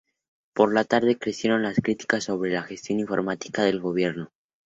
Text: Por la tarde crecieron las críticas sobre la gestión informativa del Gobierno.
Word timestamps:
Por 0.55 0.73
la 0.73 0.83
tarde 0.83 1.19
crecieron 1.19 1.61
las 1.61 1.75
críticas 1.79 2.23
sobre 2.23 2.49
la 2.53 2.63
gestión 2.63 2.99
informativa 2.99 3.61
del 3.65 3.79
Gobierno. 3.81 4.31